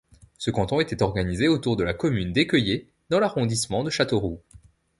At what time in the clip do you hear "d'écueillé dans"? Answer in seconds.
2.33-3.19